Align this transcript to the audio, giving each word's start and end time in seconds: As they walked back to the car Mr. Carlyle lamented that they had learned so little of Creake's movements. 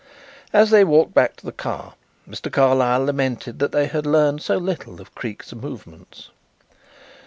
As 0.51 0.71
they 0.71 0.83
walked 0.83 1.13
back 1.13 1.35
to 1.35 1.45
the 1.45 1.51
car 1.51 1.93
Mr. 2.27 2.51
Carlyle 2.51 3.03
lamented 3.05 3.59
that 3.59 3.71
they 3.71 3.85
had 3.85 4.07
learned 4.07 4.41
so 4.41 4.57
little 4.57 4.99
of 4.99 5.13
Creake's 5.13 5.53
movements. 5.53 6.31